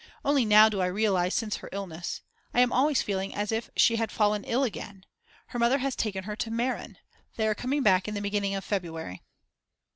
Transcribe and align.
Only 0.25 0.45
now 0.45 0.67
do 0.67 0.81
I 0.81 0.87
realise, 0.87 1.35
since 1.35 1.57
her 1.57 1.69
illness. 1.71 2.21
I 2.55 2.61
am 2.61 2.73
always 2.73 3.03
feeling 3.03 3.35
as 3.35 3.51
if 3.51 3.69
she 3.77 3.97
had 3.97 4.11
fallen 4.11 4.43
ill 4.45 4.63
again. 4.63 5.05
Her 5.49 5.59
mother 5.59 5.77
has 5.77 5.95
taken 5.95 6.23
her 6.23 6.35
to 6.37 6.49
Meran, 6.49 6.97
they 7.35 7.47
are 7.47 7.53
coming 7.53 7.83
back 7.83 8.07
in 8.07 8.15
the 8.15 8.19
beginning 8.21 8.55
of 8.55 8.65
February. 8.65 9.21